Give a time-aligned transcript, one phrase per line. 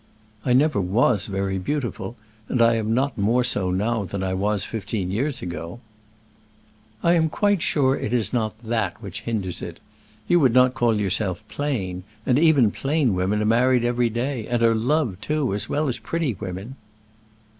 [0.43, 2.15] I never was very beautiful,
[2.49, 5.79] and I am not more so now than I was fifteen years ago."
[7.03, 9.79] "I am quite sure it is not that which hinders it.
[10.27, 14.63] You would not call yourself plain; and even plain women are married every day, and
[14.63, 16.77] are loved, too, as well as pretty women."